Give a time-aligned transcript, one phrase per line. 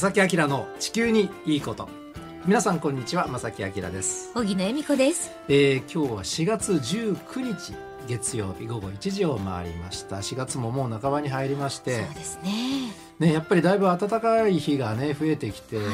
[0.00, 1.86] 正木明の地球にいいこと。
[2.46, 5.30] 皆さんこんにちは正木明です、小木野恵美子です。
[5.46, 7.74] えー、今日は4月19日
[8.08, 10.16] 月曜日午後1時を回りました。
[10.16, 12.02] 4月ももう半ばに入りまして。
[12.02, 12.94] そうですね。
[13.18, 15.86] ねやっぱりだいぶ暖かい日がね増えてきて、はい。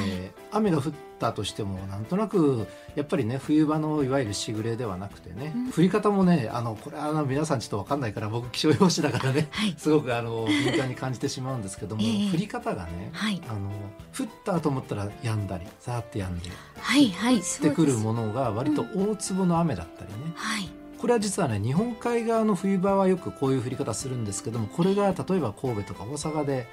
[0.53, 9.75] 雨が降ったとしてもなんとなくやっぱりね冬場のいわゆるしぐれではなくてね、うん降り方もねあのこれはあの皆さんちょっとわかんないから僕気象予報士だからね はい。
[9.77, 13.43] すごくあの敏感に感じてしまうんですけども、 ええ降り方がねはい。
[13.49, 13.71] あの
[14.19, 17.11] 降ったと思ったら止んだりさーって止んではい。
[17.11, 17.37] はい。
[17.37, 20.69] 降ってくるものが割と大粒の雨だったりね、はい。
[20.99, 26.67] これは実はね日本海側の冬場はよくこういう降り方するんですけどもこれが例えば神戸とか大阪で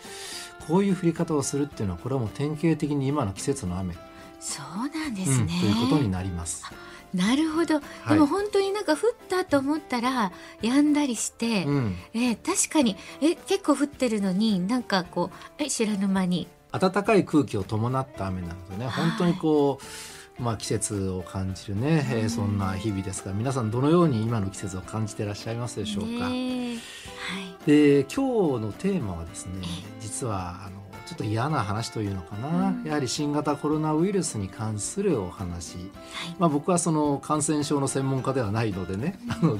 [0.67, 3.95] こういう降り方をするっていうのはこれはもう典型的に今の季節の雨、
[4.43, 5.59] そうなんでうんすね。
[5.61, 6.65] ということになります。
[7.13, 7.75] なるほど。
[7.75, 19.79] はいでも本当になんか降ったと思ったら止んだりして、うん、えー確かにえ結構降ってるのになんかこうえ知らぬ間に暖かい空気を伴った雨なのでねはい本当にこ
[20.39, 26.29] う、まあ、季節を感じるね、えーうんそんな日々ですが皆さんどのように今の季節を感じていらっしゃいますでしょうか。
[26.29, 26.77] ね
[27.65, 32.83] で今日のテーマはですねええ実はあのちょっと嫌な話というのかな、うん。
[32.85, 35.89] やはり新型コロナウイルスに関するお話、はい。
[36.39, 39.57] まあ、僕はその感染症の専門家ではないのでね、あの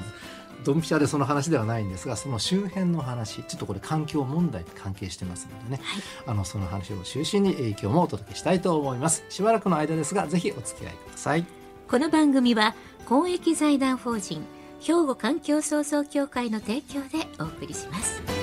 [0.64, 5.82] ドンピシャでその話ではないんですがその周辺の話ちょっとこれ環境問題に関係してますのでね。
[5.84, 6.04] はい。
[6.28, 9.24] あのその話を中心に影響もお届けしたいと思います。
[9.30, 11.46] しばらくの間ですがぜひお付き合いください。
[11.90, 14.46] この番組は公益財団法人
[14.80, 18.43] 兵庫環境創造協会の提供でお送りします。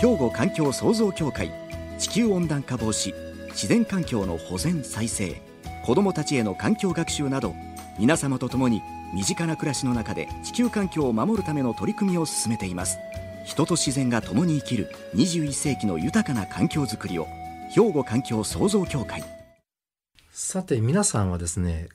[0.00, 1.52] 兵庫環境創造協会
[1.98, 3.12] 地球温暖化防止
[3.50, 5.42] 自然環境の保全再生
[5.84, 7.54] 子どもたちへの環境学習など
[7.98, 8.80] 皆様と共に
[9.12, 12.96] 身近な暮らしの中で地球環境を守るための取り組みを進めています。
[13.44, 17.26] 人と自然が共に生きる21世紀の豊かな環境づくりを
[17.74, 19.24] 兵庫環境創造協会。
[20.30, 21.88] さて皆さんはですね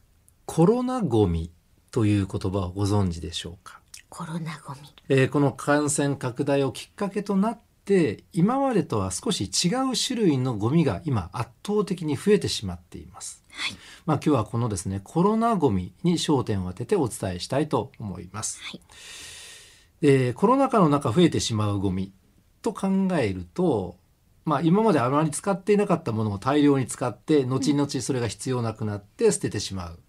[0.46, 1.52] コロナごみ
[1.92, 3.80] という言葉をご存知でしょうか？
[4.10, 4.80] コロナごみ。
[5.08, 13.44] えーこの感染拡大をきっかけとなって今までとは少し違う種類のゴミが今圧倒的に増えてしまっています。
[13.52, 13.78] はい。
[14.06, 18.60] まあ、今日はこのですねコロナゴミに焦点を当ててお伝えしたいと思います。
[18.62, 18.82] はい。
[20.02, 22.12] でコロナ禍の中増えてしまうゴミ
[22.62, 22.88] と考
[23.20, 23.96] えると、
[24.44, 30.00] まあ、今まであまり使っていなかったものを大量に使って後々それが必要なくなって捨ててしまう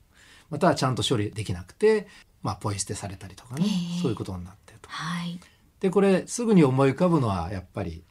[0.50, 2.06] またはちゃんと処理できなくて、
[2.42, 4.88] まあ、ポイ捨てされたりとかね、ええそういうことになってると。
[4.88, 5.38] はい。
[5.80, 8.02] でこれすぐに思い浮かぶのはやっぱり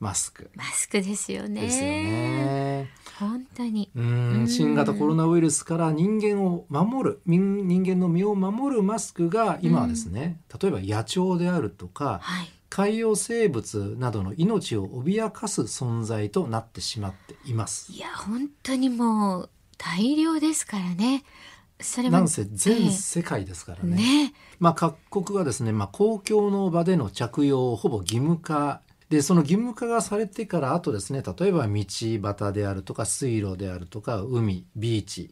[0.00, 1.62] マスクマスクですよね。
[1.62, 2.90] ですよね。
[3.18, 3.90] 本当に。
[3.96, 12.50] ううんん新型コロナウイルスから人間を守る人人間の身を守るマスクが今はですね、例えば野鳥であるとかはい。
[12.70, 17.90] 海洋生物などの命を脅かす存在となってしまっています。
[17.90, 21.24] いや本当にもう大量ですからね。
[21.80, 23.96] それもなんせ全え世界ですからえね。
[23.96, 24.34] ね。
[24.58, 35.30] まあ各国がですね、まあ、公共の場での着用をほぼ義務化でその義務化がされてからあとですね例えば道端であるとか水路であるとか海ビーチ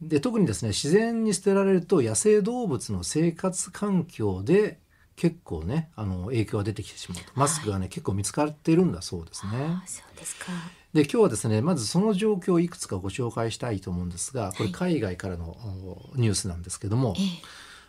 [0.00, 4.80] で特にですね自然に捨てられると野生動物の生活環境で
[5.14, 9.52] 結構ねあの影響が出てきてしまうとマスクがね、結構見つかっているんだそうですね。
[9.52, 10.46] あそうですか。
[10.94, 17.22] で今日はですねまずその状況をいくつかご紹介したいと思うんですがこれ海外からのおニュースなんですけども、え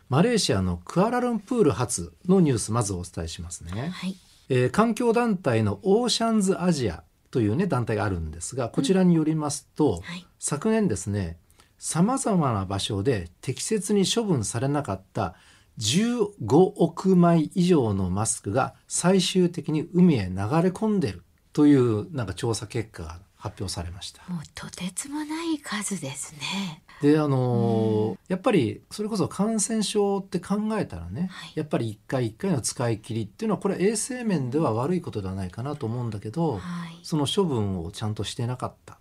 [0.10, 4.16] マレーシアのクアラルンプール発のニュースまずお伝えしますえね、はい。
[4.50, 10.26] えー環境団体のオーシャンズアジアというね団体があるんですがこちらによりますと、はい。
[10.40, 11.38] 昨年ですね
[11.78, 15.36] さまざまな場所で適切に処分されなかった
[15.80, 20.36] 15億枚以上のマスクが最終的に海へ流れ
[20.70, 24.24] 込んでるというなんか調査結果が発表されました。
[24.28, 26.82] もうとてつもない数ですね。
[27.02, 37.00] であのーやっぱりそれこそ感染症って考えたらね、はいやっぱり一回一回の使い切りっていうのはこれ衛生面では悪いことではないかなと思うんだけど、はい。
[37.04, 38.98] その処分をちゃんとしてなかった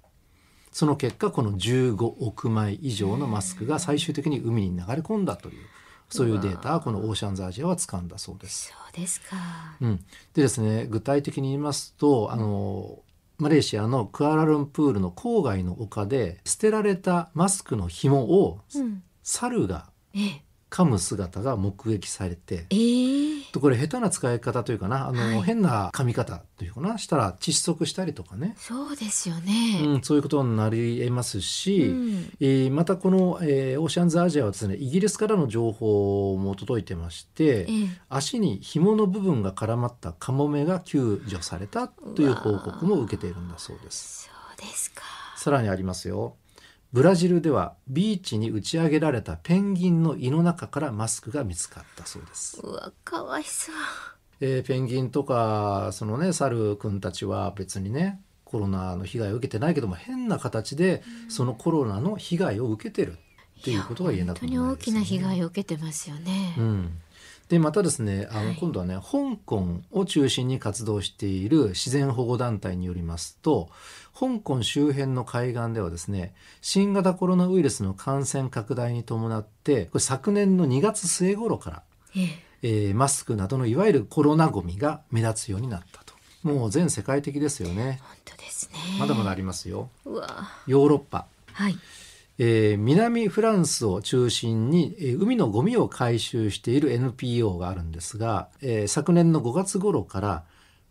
[0.72, 5.54] その結果この15億枚以上のマスクが最終的に海に流れ込んだという
[6.12, 8.68] そういうデータはこのオーシャンズアジアは掴んだそうです。
[8.68, 9.36] そうですか。
[9.80, 9.96] うん、
[10.34, 13.00] でですね具体的に言いますとあの
[13.38, 19.02] マレーシアのクアラルンプールの郊外の丘で捨てられたマスクの紐をうん。
[19.22, 20.42] 猿がええ。
[20.72, 29.80] 噛む姿が目撃されてえー、とこれ下手な使い方というかなあの、はい変な噛み方というかなしたら窒息したりとかね、そうですよね。
[29.84, 37.66] うん、そういうことになり得ますし、うんえーまたこの、えーオーシャンズアジアはですねイギリスからの情報も届いてまして、ええ
[38.08, 44.24] 足に紐の部分が絡まったカモメが救助されたという報告も受けているんだそうです。
[44.24, 45.02] そうですか。
[45.36, 46.36] さらにありますよ。
[46.92, 52.60] ブラジルではビーチに打ち上げられたペンギンの胃の中からマスクが見つかったそうです。
[52.62, 53.74] うわ、かわいそう。
[54.40, 63.16] えーペンギンとかそのね猿くんたちは別にねコロナの被害を受けてないけども変な形でそのコロナの被害を受けてる
[63.60, 66.54] っていうことが言えなくもない本当に大きな被害を受けてますよね。
[66.58, 66.98] うん、
[67.52, 73.68] でまたですねあの、はい今度はね香港を中心に活動している自然保護団体によりますと
[74.18, 76.32] 香港周辺の海岸ではですね
[76.62, 81.82] 新型コロナウイルスの感染拡大に伴ってこれ昨年の2月末頃から、
[82.16, 82.26] ええ
[82.62, 88.78] えーマスクなどのいわゆるコロナゴミが目立つようになったともう全世界的ですよね本当ですね。
[88.98, 90.48] まだまだありますようわ。
[90.66, 91.76] ヨーロッパはい。
[92.44, 100.44] えー南フランスを中心に、えー海のゴミを回収している NPO があるんですが、えー昨年の5月頃から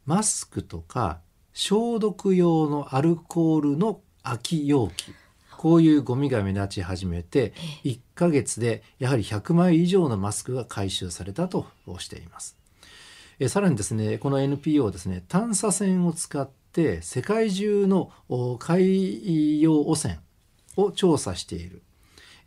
[0.05, 1.19] マスクとか
[1.51, 5.13] 消毒用のアルコールの空き容器
[5.57, 7.51] こういうゴミが目立ち始めて
[7.83, 11.67] 1ヶ月でやはり100枚以上のマスクが回収されたと
[11.99, 12.55] しています。
[13.39, 20.19] えーさらにですねこの NPO はですね探査船を使って世界中のお海洋汚染
[20.77, 21.81] を調査している、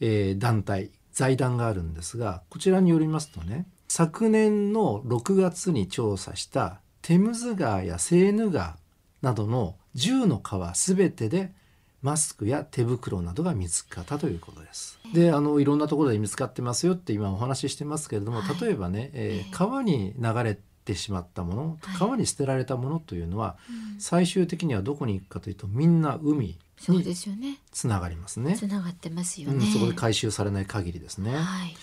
[0.01, 8.77] えー団体財団があるんですがこちらによりますとね昨年の6月に調査したテムズ川やセーヌ川
[9.23, 11.53] などの10の川全てで
[12.03, 14.99] マスクや手袋などが見つかったということです。
[15.15, 26.59] であのいろんなところで見つかってますよって今お話ししてますけれども、例えばね、えー川に流れてしまったもの、はい川に捨てられたものというのは、うん最終的にはどこに行くかというとみんな海
[26.89, 27.59] にですよね。
[27.73, 28.57] つながりますね。
[28.57, 29.67] つながってますようん、ね。
[29.67, 31.37] そこで回収されない限りですね。
[31.37, 31.77] はい。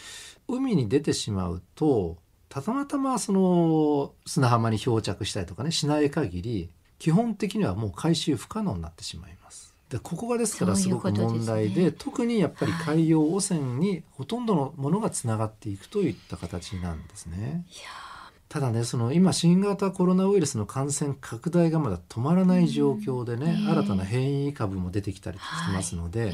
[0.47, 2.17] 海に出てしまうと
[2.49, 6.69] たまたまその砂浜に漂着したりとかねしない限り
[6.99, 9.73] 基本的にはもう回収不可能になってしまいます。
[9.89, 17.65] でここがですからすごく問題で特にやっぱり海洋汚染にほとんどのものがつながっていくといった形なんですね。
[17.69, 18.10] いや
[18.51, 23.49] ただねその今新型コロナウイルスの感染拡大がまだ止まらない状況でね、うん。
[23.61, 26.33] ええ新たな変異株も出てきたりしてますので、ー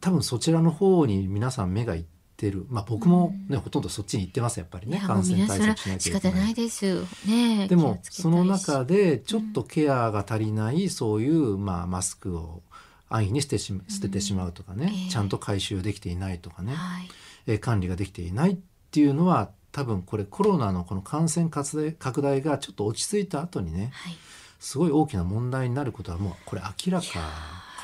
[0.00, 2.04] 多分そちらの方に皆さん目がいっ
[2.36, 2.64] てる。
[2.68, 6.32] まあ僕もね、ほとんどそっちに行ってますやっぱりね感染対策しなき仕ゃいけない。
[6.32, 7.04] 方ないです。
[7.26, 7.66] ね。
[7.66, 12.62] でもその中でちょっとケアが足りないそういう、まあ、マスクを
[13.08, 15.10] 安易に捨てし捨ててしまうとかね、ええ。
[15.10, 17.08] ちゃんと回収できていないとかね、はい。
[17.48, 18.58] えー管理ができていないっ
[18.92, 24.16] ていうのは多分これコロナのこの感染拡大がちょっと落ち着いた後にねはい。
[24.60, 27.20] すごい大きな問題になることはもうこれ明らかか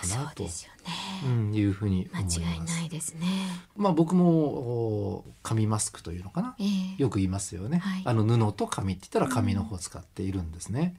[0.08, 0.52] なとうね。
[1.28, 2.76] んいうふうに間思い違います。
[2.76, 3.26] ないですね。
[3.76, 10.96] まあ僕もお紙マスクというのかなええよく言いますよね、はいあの布と紙って言ったら紙の方を使っているんですね、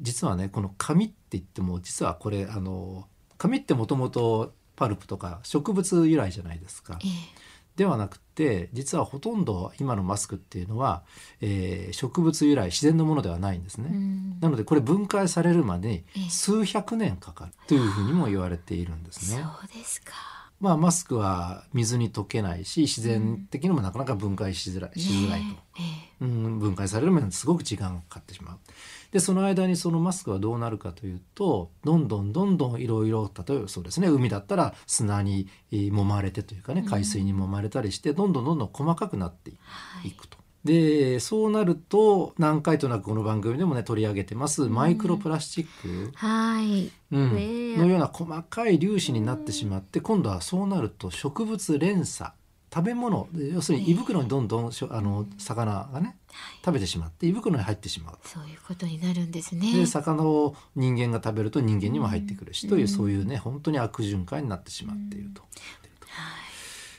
[0.00, 3.06] 実はねこの紙って言っても実はこれあの
[3.38, 7.10] 紙ってもともとパルプとか植物由来じゃないですかええ
[7.76, 11.02] ではなくて実はほとんど今のマスクっていうのは、
[11.40, 19.42] えー植物由来自然のものではないんですね、うんなのでこれ分解されるまで数百年かかるというふうにも言われているんですね。
[19.42, 20.12] そうですか。
[20.60, 25.46] まあマスクは水に溶けないし自然的にもなかなか分解しづらい,、しづらいと。
[25.46, 25.82] ねえ
[26.22, 28.58] えうん、分解されるまですごく時間がかかってしまう。
[29.12, 40.10] でその間にそのマスクはどうなるかというとどんどんどんどんいろいろ例えばそうですね海だったら砂にえー揉まれてというかね海水に揉まれたりしてどんどんどんどん細かくなっていはい。
[40.12, 40.38] くと。
[40.64, 46.88] でそうなると何回となくこの番組でもね取り上げてますマイクロプラスチック、はい。
[47.10, 47.30] うん。
[47.78, 52.30] のような細かい粒子になってしまって今度はそうなると植物連鎖
[52.74, 56.16] 食べ物要するに胃袋にどんどんしょあの魚がね
[56.64, 58.18] 食べてしまって胃袋に入ってしまう。
[58.24, 59.72] そういうことになるんですね。
[59.74, 65.42] で魚を人間が食べると人間にも入ってくるし、というそういうね本当に悪循環になってしまっていると。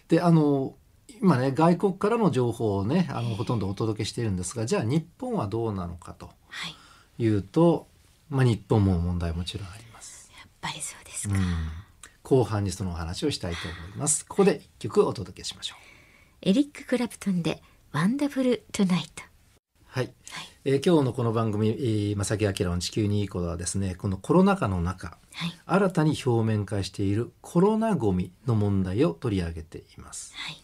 [0.10, 0.76] であの
[1.22, 6.76] 今ね外国からの情報をねあのほとんどお届けしているんですがじゃあ日本はどうなのかとはい。
[7.24, 7.88] いうと、
[8.30, 10.32] まあ、日本も問題もちろんあります。
[10.38, 11.36] やっぱりそうですか。
[11.36, 11.42] うん
[12.24, 14.26] 後半にそのお話をしたいと思います。
[14.26, 15.84] ここで一曲お届けしましょう。
[16.42, 19.24] エリック・クラプトンで Wonderful Tonight。
[19.86, 20.12] はい、
[20.66, 25.54] えー今日のこの番組、えー、正木明の地球にいいことはですねこのコロナ禍の中はい。
[25.66, 30.34] 新たに表面化しているコロナごみの問題を取り上げています。
[30.36, 30.63] はい。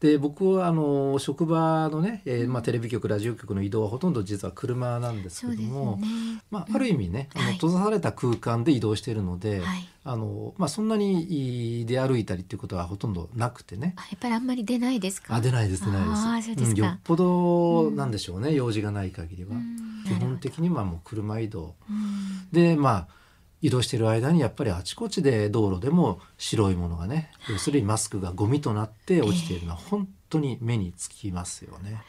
[0.00, 6.06] で僕はあの職場のね、えーまあ、テレビ局ラジオ局の移動はほとんど実は車なんですけども、ね。
[6.50, 7.54] まあ、ある意味ね、あのはい。
[7.54, 9.88] 閉ざされた空間で移動しているので、はい。
[10.04, 13.94] あのまあ、そんなに出歩いたりっていうことはほとんどなくてね。
[13.96, 15.34] あやっぱりあんまり出ないですか？
[15.34, 16.20] あ出ないです出ないです。
[16.22, 16.80] あーそうですか。
[16.82, 19.52] んよっぽどなんでしょうね、用事がない限りは。
[19.52, 20.04] うん。
[20.06, 21.74] 基本的にはもう車移動。
[21.90, 22.48] うん。
[22.52, 23.15] でまあ
[23.66, 32.00] 移動している間にやっぱりあちこちで道路でも白いものがね要するにマスクがゴミとなって落ちているのは本当に目につきますよね。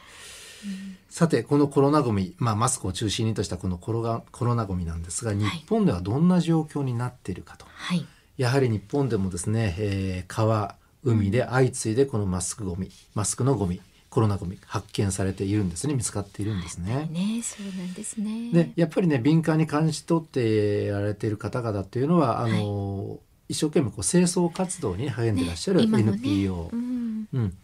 [1.08, 8.06] さてこのコロナゴミ、まあ、マスクを中心にとしたこのコロナコロナゴミなんですが日本ではどんな状況になっているかと、はい。
[8.36, 13.80] やはり日本でもですね、えー川海で相次いでこのマスクゴミマスクのゴミ
[14.18, 17.08] コロナゴミ発見されているんですね見つかっているんですね。
[17.12, 18.50] ね、そうなんですね。
[18.52, 27.28] でやっぱりね敏感に感じ取ってやられている方々っていうのはあの、一生懸命こう清掃活動に励んでいらっしゃるね今もね NPO、うん。
[27.32, 27.56] うん、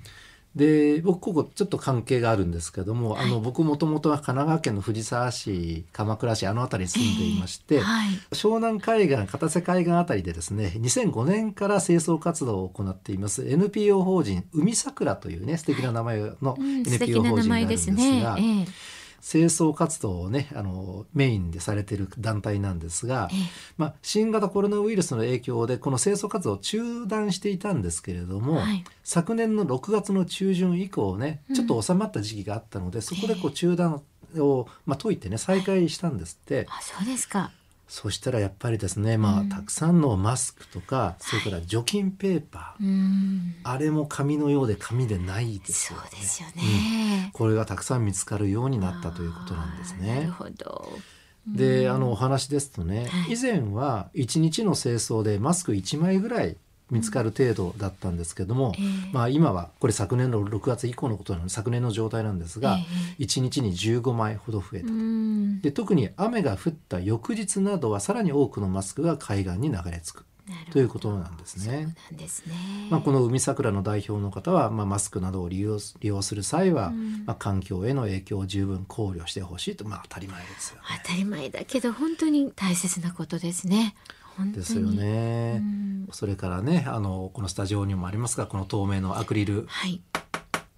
[0.57, 8.09] で僕ここちょっと関係があるんですけども、あの僕もともとは神奈川県の藤沢市鎌倉市あの辺りに住んでいまして、はい。
[8.31, 17.91] 湘南海岸片瀬海岸あたりでですね2005年から清掃活動を行っています NPO 法人海桜というね素敵な名前の NPO 法人があるんです。
[17.91, 18.67] が、ええ
[19.27, 23.39] 清掃活動をねあのメインでされている団体なんですが、ええ
[23.79, 34.03] まあ、新型コロナウイルスの影響でこの清掃活動を中断していたんですけれども、はい昨年の6月の中旬以降ねちょっと収まった時期があったので、そこでこう中断
[34.39, 36.67] を、まあ、解いてね再開したんですって。
[36.71, 37.53] あ、そうですか。
[37.87, 43.57] そしたらやっぱりですね、まあうんたくさんのマスクとか、それから除菌ペーパー、うん。
[43.63, 46.07] あれも紙のようで紙でないですそよね。
[46.09, 46.69] うですようんね。
[47.33, 50.27] これがたくさん見つかるようになったということなんですあーなるね。
[50.29, 50.89] ほど。
[51.47, 56.57] で、あのお話ですとね、はい以前は1日の清掃でマスク1枚ぐらい
[56.91, 62.79] 見つかる程度だったんですけども、ええまあ今はこれ昨年の6月以降のことなので昨年の状態なんですが、
[63.19, 64.87] え1日に15枚ほど増えた。
[64.87, 65.61] うん。
[65.61, 70.25] で特に雨が降った翌日などはさらに多くのマスクが海岸に流れ着く
[70.73, 71.65] ということなんですね。
[71.65, 72.55] そうなんですね。
[72.91, 80.83] まあ、この海桜の代表の方は、まあ、マスクなどを利用す利用する際は、うんまあ、環境への影響を十分考慮してほしいと、まあ、当たり前ですよね。
[81.05, 83.95] 当たり前だけど本当に大切なことですね。
[84.53, 84.91] ですよ。
[84.91, 85.61] ね。
[85.63, 90.03] うんそれからねあのこのスタジオにもありますがこの透明のアクリルはい。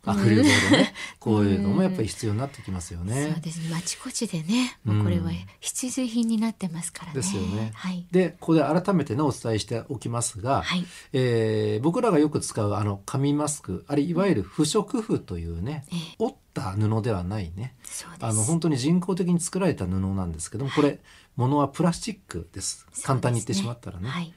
[0.06, 3.32] アクリルボードね、 こういうのもやっぱり必要になってきますよね。
[3.34, 3.76] そうですね。
[3.76, 7.14] あちこちでね、もうこれはうん必需品になってますからね。
[7.14, 8.06] ですよねはい。
[8.10, 10.86] でここで改めてねお伝えしておきますが、はい。
[11.12, 18.24] えー僕らがよく使うあの紙マスクあれいわゆる不織布というね、ええ折った布ではないねそうです。
[18.24, 21.00] あの本当に人工的に作られた布なんですけどもこれ
[21.36, 24.08] 物はプラスチックです簡単に言ってしまったらね。
[24.08, 24.32] はい。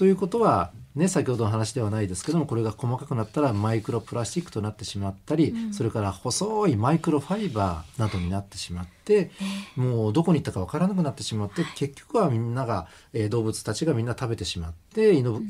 [0.00, 9.30] ということは、ね、先ほどの話ではないですけどもこれが細かくなったらマイクロプラスチックとなってしまったり、それから細いマイクロファイバーなどになってしまって、
[9.76, 15.42] もうどこに行ったかわからなくなってしまって、結局はみんなが、えー動物たちがみんな食べてしまって胃の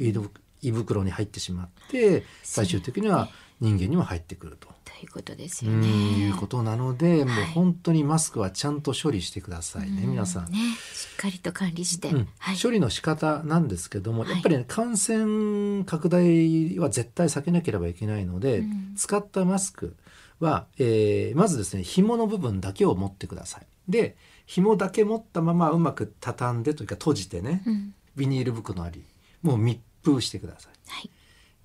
[0.62, 3.28] 胃袋に入ってしまって最終的には
[3.60, 4.68] 人間にも入ってくると。
[4.84, 5.88] ということですうんよね。
[5.88, 10.50] いうことなので、もうはい本当にマスクはちゃんと処理してくださいね、うん皆さん。
[10.50, 10.58] ね、
[10.92, 12.08] しっかりと管理して。
[12.08, 12.58] うんはい。
[12.58, 19.96] 処理の仕方なんですけども、はいやっぱり、ね、感染拡大は絶対避けなければいけないので、うん使ったマスク
[20.40, 23.66] は、えーまずですね紐の部分だけを持ってください。
[23.88, 27.94] で紐だけ持ったままうまく畳んでというか閉じてね、うん。
[28.16, 29.04] ビニール袋あり
[29.42, 30.72] もう密封してください。
[30.88, 31.10] はい。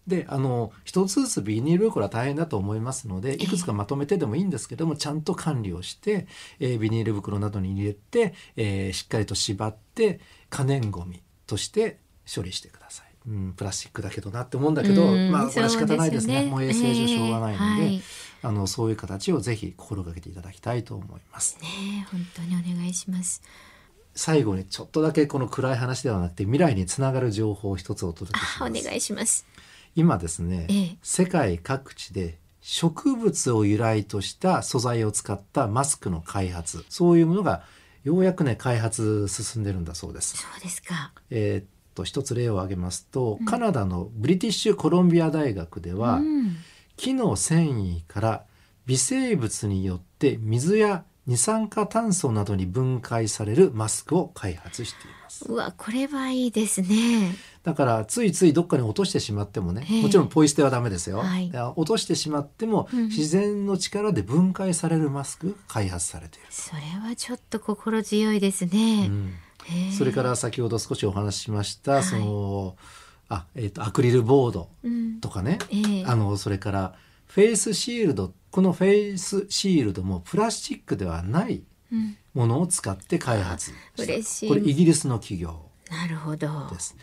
[0.08, 6.28] であの一つずつビニール袋は大変だと思いますのでいくつかまとめてでもいいんですけどもちゃんと管理をして、
[6.60, 12.00] えービニール袋などに入れて、えーしっかりと縛って可燃ごみとして
[12.34, 13.06] 処理してください。
[13.28, 18.02] うん、プラスチックだけどなって思うんだけど、うんまあこれは仕方ないですねそうもう衛生上しょうがないので、えーはい
[18.46, 21.58] あのそういう形をぜひ心がけていただきたいと思います。
[21.64, 23.42] ね、本当にお願いします。
[24.16, 28.84] 最後にちょっとだけこの暗い話ではなくて未来につながる情報を一つお届けします。
[28.84, 29.46] 願いします。
[29.96, 37.64] 今ですね、ええ世界各地で植物を由来とした素材を使ったマスクの開発そういうものが
[38.04, 40.38] ようやくね開発進んでるんだそうです。
[40.38, 41.12] そうですか。
[41.30, 46.58] えーっと一つ例を挙げますと、カナダのブリティッシュコロンビア大学では、うん。
[46.98, 48.44] 木の繊維から
[48.86, 55.46] 微生物によって水や二酸化炭素などに分解されるマスクを開発しています。
[55.48, 57.36] うわ、これはいいですね。
[57.64, 60.02] だからついついどっかに落としてしまってもね、ええ。
[60.04, 61.52] もちろんポイ捨てはダメですよ、はい。
[61.76, 63.04] 落としてしまっても、うん。
[63.08, 69.08] 自然の力で分解されるマスクが開発されている、それはちょっと心強いですね。
[69.08, 69.34] うん。
[69.98, 72.04] それから先ほど少しお話ししました、はい。
[72.04, 72.76] その
[73.30, 75.20] あ、えー、とアクリルボードうん。
[75.22, 76.06] とかね、ええ。
[76.06, 76.94] あのそれから
[77.28, 82.18] フェイスシールドこのフェイスシールドもプラスチックではないうん。
[82.34, 83.72] ものを使って開発。
[83.72, 84.50] した嬉しい。
[84.50, 86.70] これイギリスの企業なるほど。
[86.70, 86.96] です。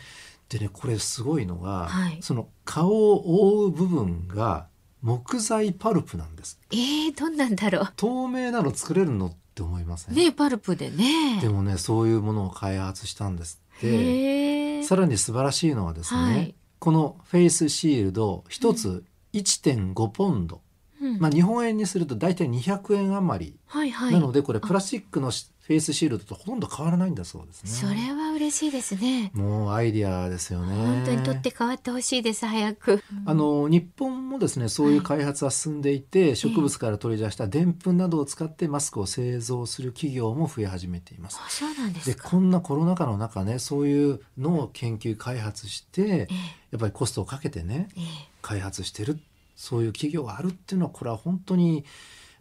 [0.49, 2.17] でねこれすごいのが、はい。
[2.21, 4.67] その顔を覆う部分が
[5.01, 6.59] 木材パルプなんです。
[6.71, 10.17] えー、どんなんだろ透明なの作れるのって思いませ、うん？
[10.17, 11.39] ねパルプでね。
[11.41, 14.83] でもねそういうものを開発したんですって。
[14.83, 16.55] さらに素晴らしいのはですね、はい。
[16.79, 20.61] このフェイスシールド一つ1.5ポンド、
[21.01, 21.19] うん。
[21.19, 24.13] まあ日本円にすると大体200円余り、はいはい。
[24.13, 27.69] なのでこれプラスチックのしフェイスシールドとほとんど変わらないんだそうですね。
[27.69, 29.31] それは嬉しいですね。
[29.33, 30.75] もうアイディアですよね。
[30.75, 33.01] 本当に取って変わってほしいです早く。
[33.25, 41.39] あの日本もですねそういう開発は進んでいて、植物から取り出したでんぷんなどを使ってマスクを製造する企業も増え始めています。
[41.41, 46.27] あそうなんですでかこんなコロナ禍の中ねそういうのを研究開発してええ。
[46.71, 48.03] やっぱりコストをかけてねええ。
[48.41, 49.17] 開発してる
[49.55, 51.85] そういう企業があるっていうのはこれは本当に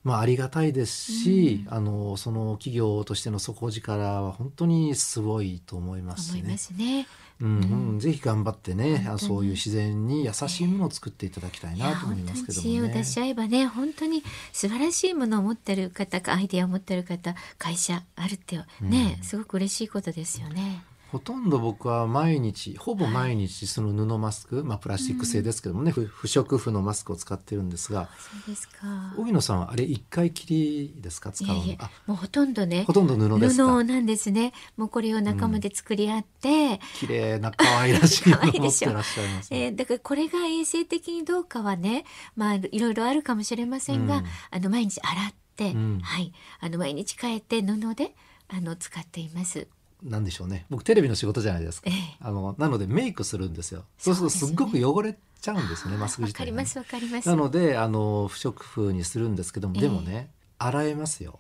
[0.05, 6.59] まあありがたいですし、あのその企業としての底力は本当にすごいと思いますしね思いま。
[6.59, 7.07] すね
[7.41, 12.95] うんうん、ぜひ頑張ってね、そういう自然に優しいものを作っていただきたいなと思いますけど知恵をもね。
[12.95, 20.85] 出し合えばね本当に素晴らしいものを持ってる方かアイデアを持ってる方会社あるってね、うんすごく嬉しいことですよね。
[21.13, 29.15] ほとんど僕は毎日ほぼ毎日その布マスク、まあプラスチック製ですけどもね、不不織布のマスクを使ってるんですがそうですか。
[29.19, 31.31] 荻野さんはあれ一回きりですか？
[31.31, 31.55] 使うの。
[31.57, 31.91] いやいやあ。
[32.07, 33.67] もうほとんどねほとんど布ですか？
[33.67, 34.55] 布なんですね。
[34.79, 39.21] もうこれを仲間で作り合って、綺麗な可愛らしいものを持っらっしゃいます
[39.53, 42.05] ね、えーだからこれが衛生的にどうかはね、
[42.37, 44.25] まあいろいろあるかもしれませんが、うん。
[44.51, 46.01] あの毎日洗って、うん。
[46.03, 48.15] はい、あの毎日変えて布で
[48.49, 49.67] あの使っています。
[50.03, 50.67] なんでしょうね。
[50.71, 52.17] 僕テレビの仕事じゃないですか、ええ。
[52.21, 53.85] あのなのでメイクするんですよ。
[53.99, 56.57] そうするとすっごく汚れちゃうんですねマスクわ自体がね。
[56.57, 57.29] かりますわかります。
[57.29, 59.83] なのであの不織布にするんですけども、ええ。
[59.83, 61.39] でもね洗えますよ。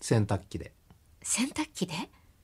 [0.00, 0.72] 洗濯機で、
[1.22, 1.94] 洗濯機で？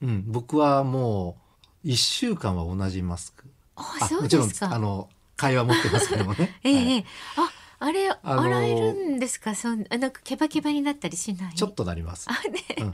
[0.02, 1.36] うん、僕はも
[1.84, 3.44] う1週間は同じマスク。
[3.76, 4.50] あ、そうもちろん。
[4.60, 6.92] あの会話持ってますけどもね、 ええはい。
[6.92, 7.04] ええ
[7.36, 7.50] あ、
[7.80, 9.54] あれ、あのー洗えるんですか？
[9.54, 11.54] そんあなんかケバケバになったりしない？
[11.54, 12.60] ちょっとなります、あね。
[12.78, 12.84] う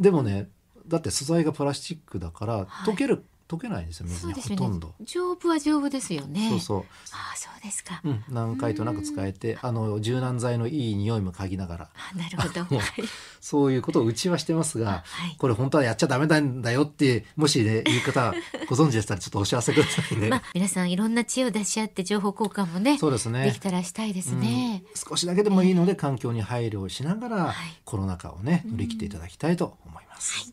[0.00, 0.48] ん、でもね
[0.88, 4.88] だって素材がプラスチックだからはい溶ける、溶けないんですよ水にねほとんど。
[4.88, 6.60] そう,、丈夫は丈夫ですよね。
[6.60, 8.00] そうあ、そうですか。
[8.04, 12.66] うん、何回となく使えてあの柔軟剤のいい匂いも嗅ぎながらあ、なるほど。
[13.40, 18.34] そういうことをうちはしてますが、はいこれ本当はやっちゃダメなんだよってもしね言い方
[18.68, 20.28] ご存知でしたらちょっとお知らせくださいね。
[20.30, 24.82] まあ、皆さんいろんな知恵を出し合って情報交換もねそうですねできたらしたいですね。
[24.84, 30.52] うん少しだけでもいいので環境に配慮をしながら、はいコロナ禍をね乗り切っていただきたいと思います。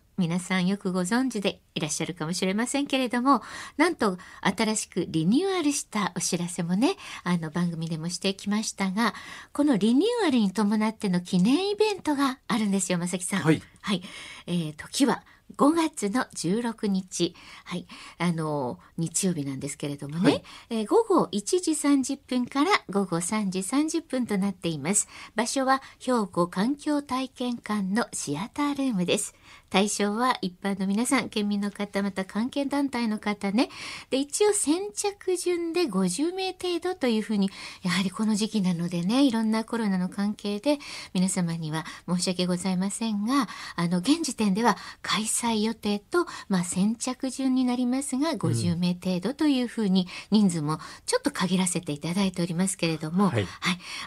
[0.21, 3.41] 皆さんよくご存知でいらっしゃるかもしれませんけれども、
[3.75, 9.15] なんと新しくリニューアルしたお知らせもね、あの番組でもしてきましたが、
[9.51, 13.41] このリニューアルに伴っての記念イベントがあるんですよ、まさきさん。
[13.41, 13.63] はい。
[13.81, 14.03] はい。
[14.45, 15.23] えー、時は
[15.57, 17.35] 5月の16日。
[17.65, 17.85] はい。
[18.17, 20.23] あのー日曜日なんですけれどもね。
[20.23, 25.07] はいえー午後1時30分から午後3時30分となっています。
[25.35, 29.33] 場所は兵庫環境体験館のシアタールームです。
[29.71, 33.69] 対象は一般の皆さん、県民の方、また関係団体の方ね。
[34.09, 37.49] で、一応先着順で50名程度というふうに、
[37.81, 40.77] やはりこの時期なのでね、いろんなコロナの関係で
[41.13, 53.47] 皆様には申し訳ございませんが、あの、現時点では開催予定と、まあ先着順になりますが、50名程度というふうに人数もちょっと限らせていただいておりますけれども、はい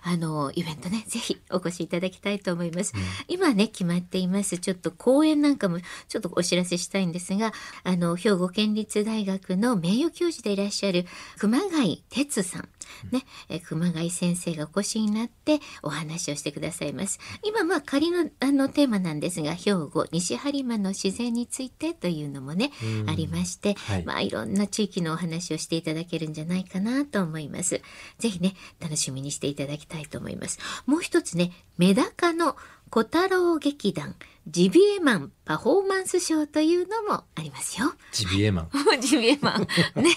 [0.03, 2.93] あの、イベントね、ぜひお越しいただきたいと思います。
[3.29, 4.59] 今ね、決まっています。
[4.59, 11.07] ちょっと講演なんかもちょっとお知らせしたいんですが、あの、兵庫県立大学の名誉教授でいらっしゃる
[11.39, 12.69] 熊谷哲さん。
[13.11, 17.19] ね、え熊谷先生がお越しになってお話をしてくださいます。
[17.43, 27.81] 今、まあ、仮のあのテーマなんですが、兵庫西播磨の自然についてというのもね、うんありまして、はいまあ、いろんな地域のお話をしていただけるんじゃないかなと思います。
[28.19, 30.59] ぜひね、楽しみにしていただきたいと思います。
[30.87, 32.57] もう一つね、メダカの
[32.91, 34.15] 小太郎劇団
[34.47, 37.95] ジビエマンパフォーマンス賞というのもありますよ。
[38.13, 38.71] ジビエマン。
[39.01, 39.67] ジビエマン。
[40.03, 40.15] ね。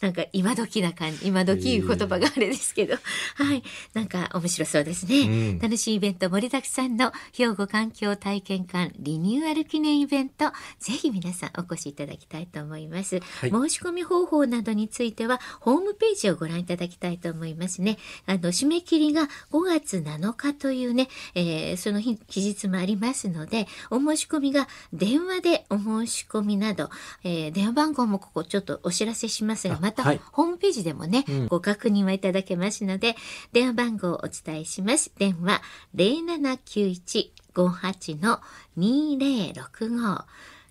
[0.00, 2.94] なんか今時な感じ、今時いう言葉があれですけど。
[3.36, 3.62] はい。
[3.92, 5.20] なんか面白そうですね。
[5.20, 10.46] うん、楽しいイベント盛りだくさんの兵庫環境体験館リニューアル記念イベント、
[10.78, 13.20] ぜひ皆さんお越しいただきたいと思います。
[13.40, 17.98] はい、申し込み方法などについては、ホームページをご覧いただきたいと思いますね。
[18.26, 26.90] あの、締め切りが5月7日というね、えー、その日、期日もありますので、お申し込みが電話でお申し込みなど、
[27.24, 33.16] えー、電話番号もここちょっとお知らせしますが、また、はい、ホームページでもね、うん、ご確認はいただけますので、
[33.52, 35.10] 電話番号をお伝えします。
[35.18, 35.62] 電話
[35.96, 38.40] 0791-58の
[38.78, 40.24] 2065。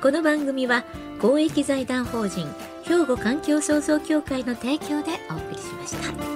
[0.01, 0.87] この番組は
[1.21, 2.47] 公益財団法人
[2.85, 6.36] 兵庫環境創造協会の提供でお送りしました。